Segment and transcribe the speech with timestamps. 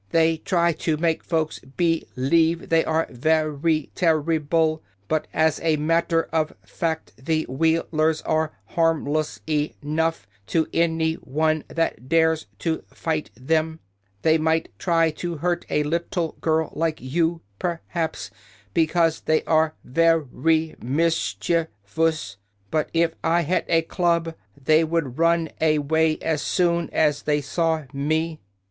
[0.09, 4.81] "They try to make folks be lieve that they are ver y ter ri ble,
[5.07, 10.25] but as a mat ter of fact the Wheel ers are harm less e nough
[10.47, 13.79] to an y one that dares to fight them.
[14.23, 18.31] They might try to hurt a lit tle girl like you, per haps,
[18.73, 22.37] be cause they are ver y mis chiev ous.
[22.71, 27.39] But if I had a club they would run a way as soon as they
[27.39, 28.39] saw me."